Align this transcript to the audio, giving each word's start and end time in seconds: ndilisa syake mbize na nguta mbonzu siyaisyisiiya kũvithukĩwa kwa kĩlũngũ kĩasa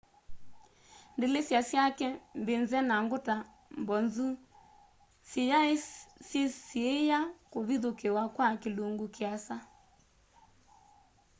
ndilisa 1.15 1.59
syake 1.69 2.07
mbize 2.41 2.79
na 2.89 2.95
nguta 3.03 3.35
mbonzu 3.81 4.27
siyaisyisiiya 5.29 7.19
kũvithukĩwa 7.51 8.23
kwa 8.35 8.47
kĩlũngũ 8.61 9.05
kĩasa 9.15 9.55